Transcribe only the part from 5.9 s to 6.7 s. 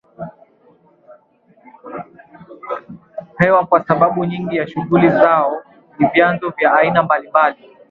ni vyanzo